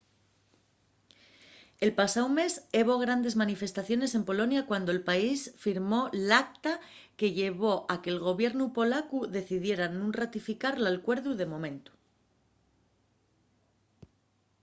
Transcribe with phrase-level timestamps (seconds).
[1.85, 6.73] el pasáu mes hebo grandes manifestaciones en polonia cuando'l país firmó l'acta
[7.17, 11.91] que llevó a que'l gobiernu polacu decidiera nun ratificar l'alcuerdu de momentu